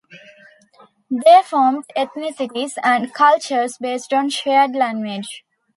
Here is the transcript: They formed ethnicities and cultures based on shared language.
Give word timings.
They 1.11 1.43
formed 1.45 1.85
ethnicities 1.95 2.71
and 2.83 3.13
cultures 3.13 3.77
based 3.77 4.11
on 4.11 4.29
shared 4.29 4.71
language. 4.73 5.43